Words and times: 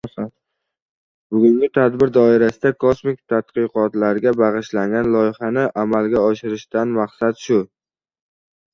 Bugungi 1.35 1.69
tadbir 1.79 2.13
doirasida 2.15 2.71
kosmik 2.85 3.21
tadqiqotlarga 3.35 4.35
bagʼishlangan 4.43 5.13
loyihani 5.19 5.71
amalga 5.87 6.27
oshirishdan 6.33 6.99
maqsad 7.01 7.43
shu. 7.49 7.65